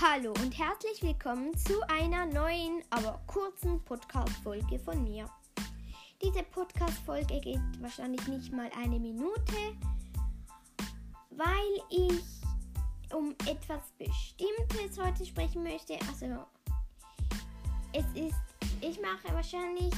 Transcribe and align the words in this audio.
Hallo 0.00 0.32
und 0.44 0.56
herzlich 0.56 1.02
willkommen 1.02 1.56
zu 1.56 1.74
einer 1.88 2.24
neuen, 2.26 2.84
aber 2.90 3.20
kurzen 3.26 3.82
Podcast-Folge 3.84 4.78
von 4.78 5.02
mir. 5.02 5.28
Diese 6.22 6.44
Podcast-Folge 6.44 7.40
geht 7.40 7.58
wahrscheinlich 7.80 8.24
nicht 8.28 8.52
mal 8.52 8.70
eine 8.80 9.00
Minute, 9.00 9.56
weil 11.30 11.82
ich 11.90 12.22
um 13.12 13.34
etwas 13.44 13.90
Bestimmtes 13.98 15.04
heute 15.04 15.26
sprechen 15.26 15.64
möchte. 15.64 15.94
Also, 16.06 16.46
es 17.92 18.06
ist, 18.14 18.36
ich 18.80 19.00
mache 19.00 19.34
wahrscheinlich 19.34 19.92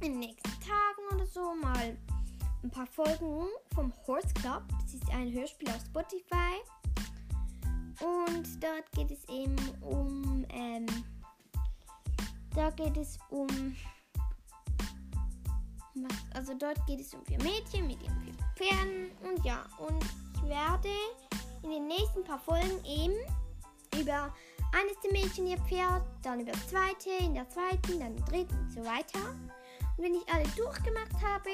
in 0.00 0.12
den 0.12 0.18
nächsten 0.20 0.60
Tagen 0.60 1.14
oder 1.14 1.26
so 1.26 1.54
mal 1.56 1.94
ein 2.62 2.70
paar 2.70 2.86
Folgen 2.86 3.48
vom 3.74 3.92
Horse 4.06 4.32
Club. 4.32 4.62
Das 4.80 4.94
ist 4.94 5.10
ein 5.10 5.30
Hörspiel 5.30 5.68
auf 5.68 5.84
Spotify. 5.84 6.56
Dort 8.60 8.92
geht 8.92 9.10
es 9.10 9.26
eben 9.28 9.56
um, 9.80 10.44
ähm, 10.50 10.86
da 12.54 12.68
geht 12.70 12.96
es 12.96 13.18
um, 13.30 13.48
was, 15.94 16.12
also 16.34 16.52
dort 16.54 16.86
geht 16.86 17.00
es 17.00 17.14
um 17.14 17.24
vier 17.24 17.38
Mädchen 17.42 17.86
mit 17.86 18.02
ihren 18.02 18.20
vier 18.22 18.34
Pferden 18.56 19.10
und 19.22 19.42
ja, 19.46 19.64
und 19.78 20.04
ich 20.34 20.42
werde 20.42 20.90
in 21.62 21.70
den 21.70 21.86
nächsten 21.86 22.22
paar 22.22 22.38
Folgen 22.38 22.84
eben 22.84 23.14
über 23.98 24.34
eines 24.72 25.00
der 25.02 25.12
Mädchen 25.12 25.46
ihr 25.46 25.58
Pferd, 25.62 26.02
dann 26.22 26.40
über 26.40 26.52
das 26.52 26.68
zweite, 26.68 27.10
in 27.20 27.34
der 27.34 27.48
zweiten, 27.48 27.98
dann 27.98 28.14
im 28.14 28.24
dritten 28.26 28.58
und 28.58 28.72
so 28.72 28.84
weiter. 28.84 29.30
Und 29.96 30.04
wenn 30.04 30.14
ich 30.14 30.28
alle 30.32 30.46
durchgemacht 30.56 31.14
habe, 31.22 31.50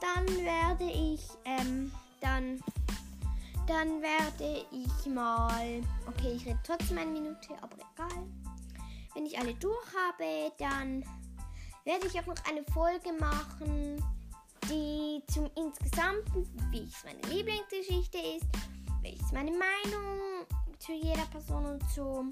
dann 0.00 0.26
werde 0.44 0.84
ich 0.84 1.22
ähm, 1.44 1.92
dann 3.66 4.02
werde 4.02 4.64
ich 4.70 5.06
mal. 5.06 5.80
Okay, 6.06 6.32
ich 6.36 6.46
rede 6.46 6.58
trotzdem 6.64 6.98
eine 6.98 7.10
Minute, 7.10 7.50
aber 7.60 7.76
egal. 7.76 8.24
Wenn 9.14 9.26
ich 9.26 9.38
alle 9.38 9.54
durch 9.54 9.86
habe, 9.94 10.52
dann 10.58 11.04
werde 11.84 12.06
ich 12.06 12.18
auch 12.18 12.26
noch 12.26 12.44
eine 12.48 12.64
Folge 12.72 13.12
machen, 13.18 14.02
die 14.68 15.22
zum 15.32 15.50
insgesamten, 15.56 16.48
wie 16.70 16.84
es 16.84 17.04
meine 17.04 17.20
Lieblingsgeschichte 17.34 18.18
ist, 18.18 18.46
welches 19.02 19.32
meine 19.32 19.50
Meinung 19.50 20.46
zu 20.78 20.92
jeder 20.92 21.26
Person 21.26 21.66
und 21.66 21.82
so. 21.90 22.24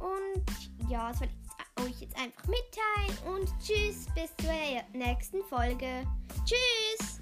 Und 0.00 0.88
ja, 0.88 1.10
das 1.10 1.20
wollte 1.20 1.34
ich 1.78 1.84
euch 1.84 2.00
jetzt 2.00 2.16
einfach 2.16 2.44
mitteilen. 2.46 3.34
Und 3.34 3.48
tschüss, 3.60 4.06
bis 4.14 4.34
zur 4.36 4.52
nächsten 4.92 5.42
Folge. 5.44 6.06
Tschüss! 6.44 7.13